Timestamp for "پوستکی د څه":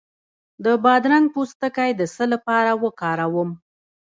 1.33-2.23